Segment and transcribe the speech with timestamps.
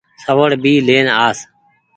[0.23, 1.39] سوڙ ڀي لين آس۔